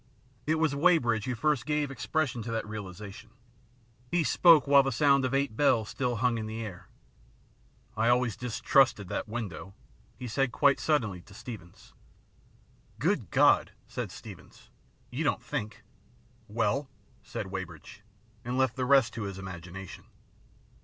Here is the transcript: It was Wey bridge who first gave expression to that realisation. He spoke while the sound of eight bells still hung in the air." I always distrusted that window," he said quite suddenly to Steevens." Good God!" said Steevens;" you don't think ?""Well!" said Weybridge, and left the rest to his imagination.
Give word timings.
It 0.47 0.55
was 0.55 0.73
Wey 0.75 0.97
bridge 0.97 1.25
who 1.25 1.35
first 1.35 1.63
gave 1.67 1.91
expression 1.91 2.41
to 2.41 2.51
that 2.51 2.67
realisation. 2.67 3.29
He 4.09 4.23
spoke 4.23 4.65
while 4.65 4.81
the 4.81 4.91
sound 4.91 5.25
of 5.25 5.35
eight 5.35 5.55
bells 5.55 5.89
still 5.89 6.15
hung 6.15 6.39
in 6.39 6.47
the 6.47 6.65
air." 6.65 6.87
I 7.95 8.09
always 8.09 8.35
distrusted 8.35 9.09
that 9.09 9.29
window," 9.29 9.75
he 10.17 10.27
said 10.27 10.51
quite 10.51 10.79
suddenly 10.79 11.21
to 11.21 11.35
Steevens." 11.35 11.93
Good 12.97 13.29
God!" 13.29 13.73
said 13.95 14.09
Steevens;" 14.09 14.71
you 15.11 15.23
don't 15.23 15.43
think 15.43 15.83
?""Well!" 16.47 16.89
said 17.21 17.51
Weybridge, 17.51 18.01
and 18.43 18.57
left 18.57 18.77
the 18.77 18.85
rest 18.85 19.13
to 19.13 19.21
his 19.25 19.37
imagination. 19.37 20.05